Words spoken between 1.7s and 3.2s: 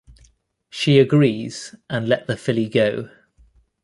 to let the filly go.